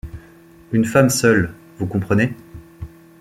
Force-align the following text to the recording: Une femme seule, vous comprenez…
Une 0.71 0.85
femme 0.85 1.11
seule, 1.11 1.53
vous 1.77 1.85
comprenez… 1.85 2.33